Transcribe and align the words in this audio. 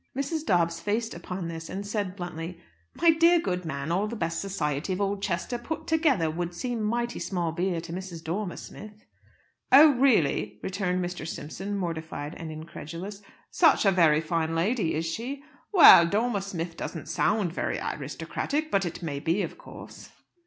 Mrs. 0.17 0.43
Dobbs 0.47 0.79
faced 0.79 1.13
about 1.13 1.23
upon 1.25 1.47
this, 1.47 1.69
and 1.69 1.85
said 1.85 2.15
bluntly, 2.15 2.59
"My 2.95 3.11
dear 3.11 3.39
good 3.39 3.65
man, 3.65 3.91
all 3.91 4.07
the 4.07 4.15
best 4.15 4.41
society 4.41 4.93
of 4.93 4.99
Oldchester 4.99 5.59
put 5.59 5.85
together 5.85 6.27
would 6.31 6.55
seem 6.55 6.81
mighty 6.81 7.19
small 7.19 7.51
beer 7.51 7.79
to 7.81 7.93
Mrs. 7.93 8.23
Dormer 8.23 8.57
Smith." 8.57 9.05
"Oh, 9.71 9.91
really!" 9.93 10.57
returned 10.63 11.05
Mr. 11.05 11.27
Simpson, 11.27 11.77
mortified 11.77 12.33
and 12.37 12.51
incredulous. 12.51 13.21
"Such 13.51 13.85
a 13.85 13.91
very 13.91 14.21
fine 14.21 14.55
lady, 14.55 14.95
is 14.95 15.05
she? 15.05 15.43
Well, 15.71 16.07
'Dormer 16.07 16.41
Smith' 16.41 16.75
doesn't 16.75 17.07
sound 17.07 17.53
very 17.53 17.77
aristocratic; 17.77 18.71
but 18.71 18.85
it 18.87 19.03
may 19.03 19.19
be, 19.19 19.43
of 19.43 19.59
course." 19.59 20.09